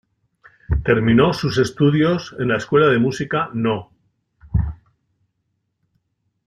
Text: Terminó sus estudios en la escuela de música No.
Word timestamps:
Terminó 0.83 1.31
sus 1.31 1.59
estudios 1.59 2.35
en 2.39 2.47
la 2.47 2.57
escuela 2.57 2.87
de 2.87 2.97
música 2.97 3.51
No. 3.53 3.91